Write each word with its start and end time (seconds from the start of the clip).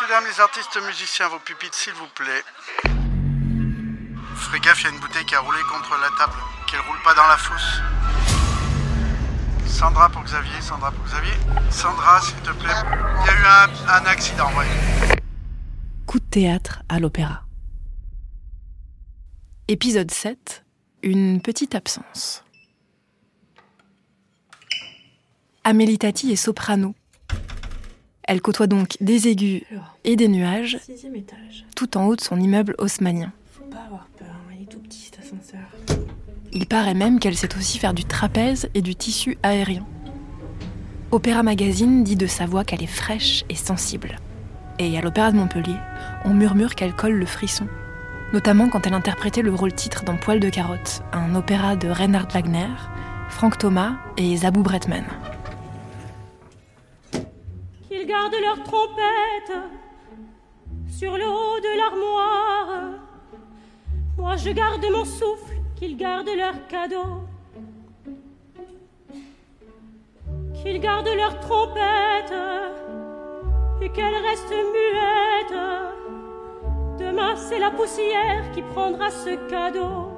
Messieurs, 0.00 0.14
dames, 0.14 0.24
les 0.32 0.40
artistes 0.40 0.78
musiciens, 0.86 1.28
vos 1.28 1.38
pupitres, 1.40 1.74
s'il 1.74 1.92
vous 1.92 2.06
plaît. 2.14 2.42
Ferez 4.36 4.60
gaffe, 4.60 4.80
il 4.80 4.84
y 4.84 4.86
a 4.86 4.90
une 4.92 5.00
bouteille 5.00 5.24
qui 5.26 5.34
a 5.34 5.40
roulé 5.40 5.58
contre 5.70 5.90
la 6.00 6.08
table, 6.16 6.38
qu'elle 6.66 6.80
roule 6.80 6.96
pas 7.04 7.14
dans 7.14 7.26
la 7.26 7.36
fosse. 7.36 7.80
Sandra 9.66 10.08
pour 10.08 10.22
Xavier, 10.22 10.60
Sandra 10.60 10.90
pour 10.92 11.04
Xavier. 11.04 11.34
Sandra, 11.70 12.20
s'il 12.22 12.36
te 12.36 12.50
plaît. 12.52 12.72
Il 13.20 13.26
y 13.26 13.30
a 13.30 13.40
eu 13.40 13.44
un, 13.44 13.88
un 13.88 14.06
accident, 14.06 14.48
ouais. 14.56 14.66
Coup 16.06 16.18
de 16.18 16.24
théâtre 16.24 16.82
à 16.88 16.98
l'opéra. 16.98 17.42
Épisode 19.68 20.10
7. 20.10 20.64
Une 21.02 21.42
petite 21.42 21.74
absence. 21.74 22.44
Amélie 25.64 25.98
Tati 25.98 26.32
est 26.32 26.36
soprano. 26.36 26.94
Elle 28.30 28.40
côtoie 28.40 28.68
donc 28.68 28.96
des 29.00 29.26
aigus 29.26 29.62
et 30.04 30.14
des 30.14 30.28
nuages, 30.28 30.78
étage. 30.86 31.64
tout 31.74 31.96
en 31.96 32.04
haut 32.04 32.14
de 32.14 32.20
son 32.20 32.38
immeuble 32.38 32.76
haussmanien. 32.78 33.32
Faut 33.50 33.64
pas 33.64 33.80
avoir 33.84 34.06
peur, 34.16 34.28
il 34.56 34.62
est 34.62 34.66
tout 34.66 34.78
petit 34.78 35.00
cet 35.00 35.18
ascenseur. 35.18 35.66
Il 36.52 36.68
paraît 36.68 36.94
même 36.94 37.18
qu'elle 37.18 37.36
sait 37.36 37.56
aussi 37.56 37.80
faire 37.80 37.92
du 37.92 38.04
trapèze 38.04 38.70
et 38.74 38.82
du 38.82 38.94
tissu 38.94 39.36
aérien. 39.42 39.84
Opéra 41.10 41.42
Magazine 41.42 42.04
dit 42.04 42.14
de 42.14 42.28
sa 42.28 42.46
voix 42.46 42.62
qu'elle 42.62 42.84
est 42.84 42.86
fraîche 42.86 43.44
et 43.48 43.56
sensible. 43.56 44.14
Et 44.78 44.96
à 44.96 45.00
l'Opéra 45.00 45.32
de 45.32 45.36
Montpellier, 45.36 45.78
on 46.24 46.32
murmure 46.32 46.76
qu'elle 46.76 46.94
colle 46.94 47.14
le 47.14 47.26
frisson, 47.26 47.66
notamment 48.32 48.68
quand 48.68 48.86
elle 48.86 48.94
interprétait 48.94 49.42
le 49.42 49.52
rôle 49.52 49.72
titre 49.72 50.04
dans 50.04 50.16
Poil 50.16 50.38
de 50.38 50.50
carotte, 50.50 51.02
un 51.12 51.34
opéra 51.34 51.74
de 51.74 51.88
Reinhard 51.88 52.28
Wagner, 52.32 52.68
Frank 53.28 53.58
Thomas 53.58 53.96
et 54.16 54.36
Zabou 54.36 54.62
Bretman. 54.62 55.02
Gardent 58.10 58.40
leur 58.42 58.60
trompette 58.64 59.52
sur 60.88 61.16
le 61.16 61.28
haut 61.28 61.60
de 61.60 61.76
l'armoire. 61.78 62.66
Moi 64.18 64.34
je 64.36 64.50
garde 64.50 64.84
mon 64.90 65.04
souffle, 65.04 65.54
qu'ils 65.76 65.96
gardent 65.96 66.36
leur 66.36 66.66
cadeau. 66.66 67.22
Qu'ils 70.54 70.80
gardent 70.80 71.14
leur 71.16 71.38
trompette 71.38 72.34
et 73.80 73.88
qu'elle 73.90 74.16
reste 74.16 74.54
muette. 74.74 75.58
Demain 76.98 77.36
c'est 77.36 77.60
la 77.60 77.70
poussière 77.70 78.50
qui 78.52 78.62
prendra 78.62 79.10
ce 79.10 79.36
cadeau. 79.48 80.08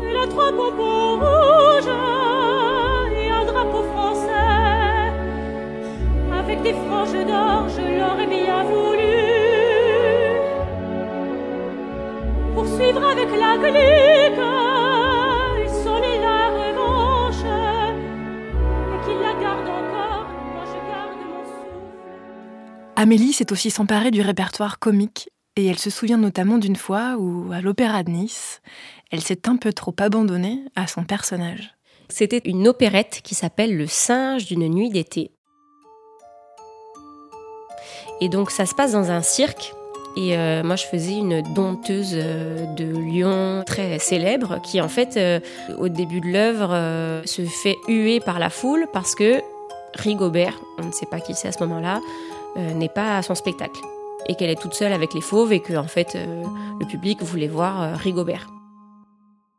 Elle 0.00 0.16
a 0.16 0.28
trois 0.28 0.52
bonbons 0.52 1.18
rouges 1.18 1.88
et 3.16 3.30
un 3.30 3.44
drapeau 3.46 3.82
français. 3.82 4.03
Avec 6.64 6.76
des 6.76 6.80
franges 6.86 7.26
d'or, 7.26 7.68
je 7.68 7.82
l'aurais 7.98 8.26
bien 8.26 8.64
voulu. 8.64 9.14
Poursuivre 12.54 13.04
avec 13.04 13.28
la 13.28 13.58
clique 13.58 14.40
et 15.60 15.68
sonner 15.82 16.18
la 16.20 16.48
revanche. 16.58 17.44
Et 18.92 19.04
qu'il 19.04 19.18
la 19.20 19.34
garde 19.42 19.68
encore, 19.68 20.26
moi 20.54 20.64
je 20.64 20.78
garde 20.88 21.18
mon 21.28 21.44
souffle. 21.44 22.96
Amélie 22.96 23.34
s'est 23.34 23.52
aussi 23.52 23.70
s'emparer 23.70 24.10
du 24.10 24.22
répertoire 24.22 24.78
comique 24.78 25.28
et 25.56 25.66
elle 25.66 25.78
se 25.78 25.90
souvient 25.90 26.16
notamment 26.16 26.56
d'une 26.56 26.76
fois 26.76 27.16
où, 27.18 27.52
à 27.52 27.60
l'Opéra 27.60 28.04
de 28.04 28.10
Nice, 28.10 28.62
elle 29.10 29.22
s'est 29.22 29.48
un 29.48 29.56
peu 29.56 29.74
trop 29.74 29.94
abandonnée 29.98 30.64
à 30.76 30.86
son 30.86 31.04
personnage. 31.04 31.74
C'était 32.08 32.42
une 32.46 32.68
opérette 32.68 33.20
qui 33.22 33.34
s'appelle 33.34 33.76
Le 33.76 33.86
singe 33.86 34.46
d'une 34.46 34.68
nuit 34.68 34.88
d'été. 34.88 35.30
Et 38.20 38.28
donc 38.28 38.50
ça 38.50 38.66
se 38.66 38.74
passe 38.74 38.92
dans 38.92 39.10
un 39.10 39.22
cirque. 39.22 39.74
Et 40.16 40.36
euh, 40.36 40.62
moi 40.62 40.76
je 40.76 40.84
faisais 40.84 41.16
une 41.16 41.42
dompteuse 41.54 42.12
euh, 42.14 42.66
de 42.74 42.84
Lyon 42.84 43.64
très 43.66 43.98
célèbre 43.98 44.60
qui 44.62 44.80
en 44.80 44.88
fait 44.88 45.16
euh, 45.16 45.40
au 45.78 45.88
début 45.88 46.20
de 46.20 46.28
l'œuvre 46.28 47.22
se 47.24 47.42
fait 47.42 47.76
huer 47.88 48.20
par 48.20 48.38
la 48.38 48.48
foule 48.48 48.86
parce 48.92 49.14
que 49.14 49.40
Rigobert, 49.94 50.60
on 50.78 50.86
ne 50.86 50.92
sait 50.92 51.06
pas 51.06 51.20
qui 51.20 51.34
c'est 51.34 51.48
à 51.48 51.52
ce 51.52 51.62
moment-là, 51.64 52.00
n'est 52.56 52.88
pas 52.88 53.18
à 53.18 53.22
son 53.22 53.34
spectacle. 53.34 53.80
Et 54.28 54.34
qu'elle 54.34 54.50
est 54.50 54.60
toute 54.60 54.74
seule 54.74 54.92
avec 54.92 55.14
les 55.14 55.20
fauves 55.20 55.52
et 55.52 55.60
que 55.60 55.74
en 55.74 55.86
fait 55.86 56.16
le 56.16 56.86
public 56.86 57.22
voulait 57.22 57.48
voir 57.48 57.96
Rigobert. 57.98 58.48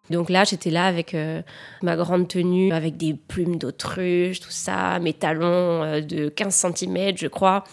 Donc 0.09 0.29
là, 0.29 0.43
j'étais 0.43 0.69
là 0.69 0.85
avec 0.85 1.13
euh, 1.13 1.41
ma 1.81 1.95
grande 1.95 2.27
tenue, 2.27 2.71
avec 2.71 2.97
des 2.97 3.13
plumes 3.13 3.57
d'autruche, 3.57 4.39
tout 4.39 4.51
ça, 4.51 4.99
mes 4.99 5.13
talons 5.13 5.83
euh, 5.83 6.01
de 6.01 6.29
15 6.29 6.73
cm, 6.75 7.17
je 7.17 7.27
crois. 7.27 7.63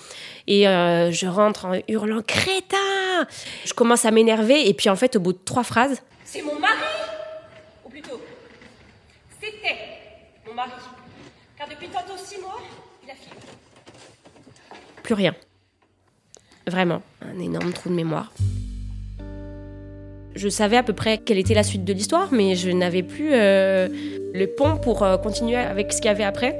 Et 0.46 0.66
euh, 0.66 1.10
je 1.10 1.26
rentre 1.26 1.66
en 1.66 1.78
hurlant 1.88 2.22
Crétin 2.22 3.26
Je 3.64 3.74
commence 3.74 4.04
à 4.04 4.10
m'énerver, 4.10 4.68
et 4.68 4.74
puis 4.74 4.88
en 4.88 4.96
fait, 4.96 5.16
au 5.16 5.20
bout 5.20 5.32
de 5.32 5.40
trois 5.44 5.64
phrases, 5.64 6.02
C'est 6.24 6.42
mon 6.42 6.58
mari 6.58 6.74
Ou 7.84 7.90
plutôt, 7.90 8.20
c'était 9.40 9.76
mon 10.46 10.54
mari. 10.54 10.70
Car 11.58 11.68
depuis 11.68 11.88
tantôt 11.88 12.16
six 12.16 12.40
mois, 12.40 12.60
il 13.04 13.10
a 13.10 13.14
fini. 13.14 13.36
plus 15.02 15.14
rien. 15.14 15.34
Vraiment, 16.66 17.02
un 17.20 17.38
énorme 17.40 17.72
trou 17.72 17.90
de 17.90 17.94
mémoire. 17.94 18.32
Je 20.34 20.48
savais 20.48 20.76
à 20.76 20.82
peu 20.82 20.92
près 20.92 21.18
quelle 21.18 21.38
était 21.38 21.54
la 21.54 21.62
suite 21.62 21.84
de 21.84 21.92
l'histoire, 21.92 22.28
mais 22.32 22.54
je 22.54 22.70
n'avais 22.70 23.02
plus 23.02 23.30
euh, 23.32 23.88
le 24.32 24.46
pont 24.46 24.76
pour 24.76 25.02
euh, 25.02 25.16
continuer 25.18 25.56
avec 25.56 25.92
ce 25.92 25.98
qu'il 25.98 26.06
y 26.06 26.14
avait 26.14 26.24
après. 26.24 26.58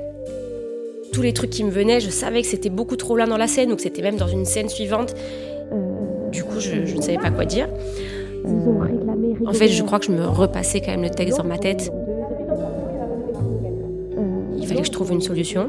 Tous 1.13 1.23
les 1.23 1.33
trucs 1.33 1.51
qui 1.51 1.65
me 1.65 1.71
venaient, 1.71 2.01
je 2.01 2.11
savais 2.11 2.43
que 2.43 2.49
c'était 2.49 2.71
beaucoup 2.71 2.97
trop 2.97 3.17
loin 3.17 3.27
dans 3.27 3.37
la 3.37 3.47
scène, 3.47 3.73
ou 3.73 3.77
que 3.77 3.83
c'était 3.83 4.03
même 4.03 4.17
dans 4.17 4.29
une 4.29 4.45
scène 4.45 4.69
suivante. 4.69 5.15
Du 6.31 6.45
coup, 6.45 6.59
je, 6.59 6.87
je 6.87 6.97
ne 6.97 7.03
savais 7.03 7.19
pas 7.19 7.31
quoi 7.31 7.45
dire. 7.45 7.69
En 9.47 9.53
fait, 9.53 9.69
je 9.69 9.83
crois 9.83 9.99
que 9.99 10.07
je 10.07 10.13
me 10.13 10.27
repassais 10.27 10.81
quand 10.81 10.91
même 10.93 11.03
le 11.03 11.11
texte 11.11 11.39
dans 11.39 11.45
ma 11.45 11.59
tête. 11.59 11.93
Il 14.59 14.67
fallait 14.67 14.81
que 14.81 14.87
je 14.87 14.93
trouve 14.93 15.13
une 15.13 15.21
solution. 15.21 15.69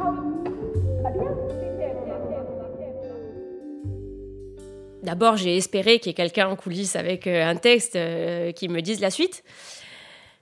D'abord, 5.04 5.36
j'ai 5.36 5.58
espéré 5.58 6.00
qu'il 6.00 6.08
y 6.08 6.12
ait 6.12 6.16
quelqu'un 6.16 6.48
en 6.48 6.56
coulisses 6.56 6.96
avec 6.96 7.28
euh, 7.28 7.46
un 7.46 7.58
texte 7.58 7.98
euh, 7.98 8.54
qui 8.54 8.70
me 8.70 8.82
dise 8.82 9.02
la 9.02 9.12
suite. 9.12 9.44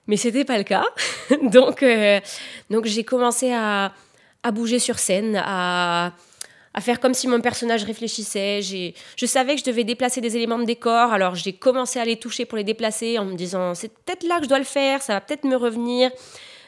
Mais 0.06 0.16
c'était 0.16 0.44
pas 0.44 0.56
le 0.56 0.62
cas. 0.62 0.84
donc, 1.42 1.82
euh, 1.82 2.20
donc 2.70 2.86
j'ai 2.86 3.02
commencé 3.02 3.52
à, 3.52 3.92
à 4.44 4.50
bouger 4.52 4.78
sur 4.78 5.00
scène, 5.00 5.40
à, 5.44 6.12
à 6.74 6.80
faire 6.80 7.00
comme 7.00 7.12
si 7.12 7.26
mon 7.26 7.40
personnage 7.40 7.82
réfléchissait. 7.82 8.60
Je 8.62 9.26
savais 9.26 9.54
que 9.54 9.60
je 9.60 9.64
devais 9.64 9.82
déplacer 9.82 10.20
des 10.20 10.36
éléments 10.36 10.60
de 10.60 10.64
décor, 10.64 11.12
alors 11.12 11.34
j'ai 11.34 11.52
commencé 11.52 11.98
à 11.98 12.04
les 12.04 12.16
toucher 12.16 12.44
pour 12.44 12.56
les 12.56 12.64
déplacer 12.64 13.18
en 13.18 13.24
me 13.24 13.34
disant 13.34 13.74
c'est 13.74 13.92
peut-être 13.92 14.22
là 14.22 14.38
que 14.38 14.44
je 14.44 14.48
dois 14.48 14.58
le 14.60 14.64
faire, 14.64 15.02
ça 15.02 15.14
va 15.14 15.20
peut-être 15.20 15.44
me 15.44 15.56
revenir. 15.56 16.10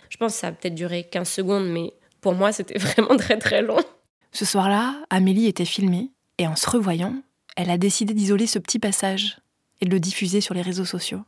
Je 0.09 0.17
pense 0.17 0.33
que 0.33 0.39
ça 0.41 0.49
a 0.49 0.53
peut-être 0.53 0.75
duré 0.75 1.05
15 1.05 1.29
secondes, 1.29 1.69
mais 1.69 1.93
pour 2.21 2.35
moi 2.35 2.51
c'était 2.51 2.79
vraiment 2.79 3.17
très 3.17 3.39
très 3.39 3.63
long. 3.63 3.79
Ce 4.33 4.45
soir-là, 4.45 4.97
Amélie 5.11 5.47
était 5.47 5.65
filmée 5.65 6.11
et 6.39 6.49
en 6.49 6.57
se 6.57 6.69
revoyant, 6.69 7.15
elle 7.57 7.71
a 7.71 7.79
décidé 7.79 8.15
d'isoler 8.15 8.47
ce 8.47 8.59
petit 8.59 8.79
passage 8.79 9.39
et 9.81 9.87
de 9.87 9.91
le 9.91 10.01
diffuser 10.01 10.41
sur 10.41 10.55
les 10.55 10.63
réseaux 10.63 10.85
sociaux. 10.85 11.23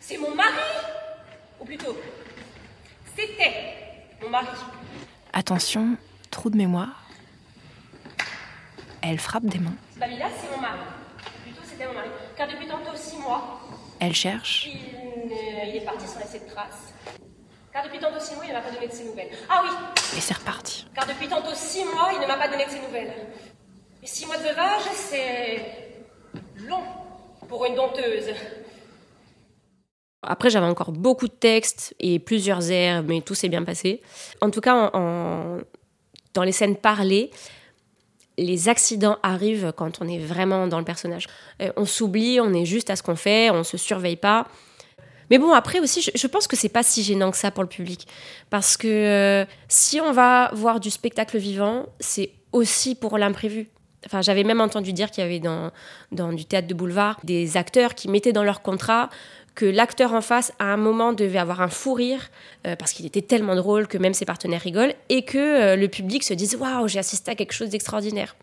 C'est 0.00 0.18
mon 0.18 0.34
mari? 0.34 0.52
Ou 1.60 1.64
plutôt, 1.64 1.96
c'était 3.16 3.52
mon 4.22 4.28
mari. 4.30 4.46
Attention, 5.32 5.96
trou 6.30 6.50
de 6.50 6.56
mémoire. 6.56 7.04
Elle 9.02 9.18
frappe 9.18 9.44
des 9.46 9.58
mains. 9.58 9.74
Babila, 9.96 10.26
c'est 10.40 10.50
mon 10.54 10.60
mari. 10.60 10.78
Plutôt, 11.44 11.60
c'était 11.64 11.86
mon 11.86 11.94
mari. 11.94 12.08
Car 12.36 12.48
depuis 12.48 12.66
tantôt 12.66 12.96
six 12.96 13.16
mois, 13.18 13.60
Elle 14.00 14.14
cherche. 14.14 14.68
il, 14.68 15.28
ne- 15.28 15.68
il 15.70 15.76
est 15.76 15.84
parti 15.84 16.06
sans 16.06 16.18
laisser 16.18 16.40
de 16.40 16.48
traces. 16.50 16.92
Car 17.72 17.84
depuis 17.84 17.98
tantôt 18.00 18.18
six 18.20 18.34
mois, 18.34 18.44
il 18.46 18.48
ne 18.50 18.54
m'a 18.54 18.60
pas 18.62 18.72
donné 18.72 18.86
de 18.88 18.92
ses 18.92 19.04
nouvelles. 19.04 19.30
Ah 19.48 19.62
oui 19.64 19.70
Et 20.16 20.20
c'est 20.20 20.34
reparti. 20.34 20.86
Car 20.94 21.06
depuis 21.06 21.28
tantôt 21.28 21.54
six 21.54 21.84
mois, 21.84 22.10
il 22.14 22.20
ne 22.20 22.26
m'a 22.26 22.36
pas 22.36 22.48
donné 22.48 22.64
de 22.66 22.70
ses 22.70 22.80
nouvelles. 22.80 23.12
Six 24.04 24.26
mois 24.26 24.38
de 24.38 24.42
veuvage, 24.42 24.82
c'est 24.94 25.60
long 26.66 26.82
pour 27.48 27.66
une 27.66 27.74
dompteuse. 27.74 28.32
Après, 30.22 30.50
j'avais 30.50 30.66
encore 30.66 30.92
beaucoup 30.92 31.28
de 31.28 31.32
textes 31.32 31.94
et 32.00 32.18
plusieurs 32.18 32.70
airs, 32.70 33.02
mais 33.02 33.20
tout 33.20 33.34
s'est 33.34 33.48
bien 33.48 33.64
passé. 33.64 34.02
En 34.40 34.50
tout 34.50 34.60
cas, 34.60 34.90
dans 34.92 36.42
les 36.42 36.52
scènes 36.52 36.76
parlées, 36.76 37.30
les 38.36 38.68
accidents 38.68 39.18
arrivent 39.22 39.72
quand 39.76 40.00
on 40.00 40.08
est 40.08 40.18
vraiment 40.18 40.68
dans 40.68 40.78
le 40.78 40.84
personnage. 40.84 41.26
Euh, 41.60 41.72
on 41.76 41.84
s'oublie, 41.84 42.38
on 42.40 42.52
est 42.54 42.64
juste 42.64 42.88
à 42.88 42.94
ce 42.94 43.02
qu'on 43.02 43.16
fait, 43.16 43.50
on 43.50 43.64
se 43.64 43.76
surveille 43.76 44.16
pas. 44.16 44.46
Mais 45.28 45.38
bon, 45.38 45.52
après 45.52 45.80
aussi, 45.80 46.00
je, 46.00 46.12
je 46.14 46.26
pense 46.28 46.46
que 46.46 46.54
c'est 46.56 46.68
pas 46.68 46.84
si 46.84 47.02
gênant 47.02 47.32
que 47.32 47.36
ça 47.36 47.50
pour 47.50 47.64
le 47.64 47.68
public. 47.68 48.06
Parce 48.48 48.76
que 48.76 48.86
euh, 48.86 49.44
si 49.66 50.00
on 50.00 50.12
va 50.12 50.50
voir 50.54 50.78
du 50.78 50.90
spectacle 50.90 51.36
vivant, 51.36 51.86
c'est 51.98 52.30
aussi 52.52 52.94
pour 52.94 53.18
l'imprévu. 53.18 53.68
Enfin, 54.06 54.22
j'avais 54.22 54.44
même 54.44 54.60
entendu 54.60 54.92
dire 54.92 55.10
qu'il 55.10 55.24
y 55.24 55.26
avait 55.26 55.40
dans, 55.40 55.70
dans 56.12 56.32
du 56.32 56.44
théâtre 56.44 56.68
de 56.68 56.74
boulevard 56.74 57.18
des 57.24 57.56
acteurs 57.56 57.94
qui 57.94 58.08
mettaient 58.08 58.32
dans 58.32 58.44
leur 58.44 58.62
contrat 58.62 59.10
que 59.58 59.66
l'acteur 59.66 60.14
en 60.14 60.20
face, 60.20 60.52
à 60.60 60.66
un 60.66 60.76
moment, 60.76 61.12
devait 61.12 61.40
avoir 61.40 61.60
un 61.60 61.68
fou 61.68 61.92
rire, 61.92 62.30
euh, 62.64 62.76
parce 62.76 62.92
qu'il 62.92 63.04
était 63.06 63.22
tellement 63.22 63.56
drôle 63.56 63.88
que 63.88 63.98
même 63.98 64.14
ses 64.14 64.24
partenaires 64.24 64.60
rigolent, 64.60 64.94
et 65.08 65.22
que 65.24 65.38
euh, 65.38 65.74
le 65.74 65.88
public 65.88 66.22
se 66.22 66.32
dise 66.32 66.54
Waouh, 66.54 66.86
j'ai 66.86 67.00
assisté 67.00 67.32
à 67.32 67.34
quelque 67.34 67.52
chose 67.52 67.70
d'extraordinaire. 67.70 68.36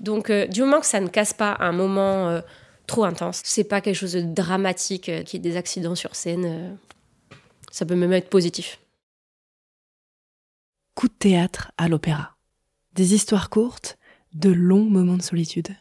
Donc, 0.00 0.30
euh, 0.30 0.46
du 0.46 0.62
moment 0.62 0.80
que 0.80 0.86
ça 0.86 1.00
ne 1.00 1.08
casse 1.08 1.34
pas 1.34 1.54
un 1.60 1.72
moment 1.72 2.40
trop 2.86 3.04
intense, 3.04 3.42
c'est 3.44 3.64
pas 3.64 3.82
quelque 3.82 3.96
chose 3.96 4.14
de 4.14 4.22
dramatique, 4.22 5.10
qui 5.26 5.36
est 5.36 5.40
des 5.40 5.58
accidents 5.58 5.94
sur 5.94 6.16
scène, 6.16 6.78
ça 7.70 7.84
peut 7.84 7.94
même 7.94 8.14
être 8.14 8.30
positif. 8.30 8.80
Coup 10.94 11.08
de 11.08 11.12
théâtre 11.12 11.72
à 11.76 11.88
l'opéra. 11.88 12.36
Des 12.94 13.12
histoires 13.12 13.50
courtes, 13.50 13.98
de 14.32 14.50
longs 14.50 14.88
moments 14.90 15.16
de 15.16 15.22
solitude. 15.22 15.76